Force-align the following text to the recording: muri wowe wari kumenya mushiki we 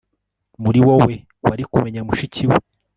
muri 0.63 0.79
wowe 0.87 1.13
wari 1.45 1.63
kumenya 1.71 2.01
mushiki 2.07 2.43
we 2.49 2.55